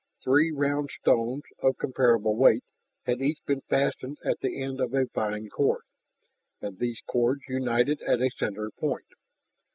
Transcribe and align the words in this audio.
Three 0.23 0.49
round 0.51 0.89
stones 0.89 1.43
of 1.61 1.77
comparable 1.77 2.35
weight 2.35 2.63
had 3.05 3.21
each 3.21 3.37
been 3.45 3.61
fastened 3.69 4.17
at 4.25 4.39
the 4.39 4.59
end 4.59 4.79
of 4.81 4.95
a 4.95 5.05
vine 5.05 5.47
cord, 5.47 5.83
and 6.59 6.79
those 6.79 7.01
cords 7.05 7.43
united 7.47 8.01
at 8.07 8.19
a 8.19 8.31
center 8.35 8.71
point. 8.71 9.05